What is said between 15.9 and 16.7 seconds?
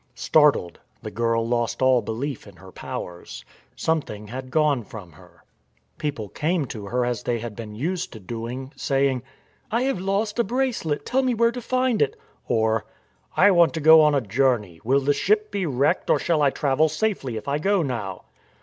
or shall I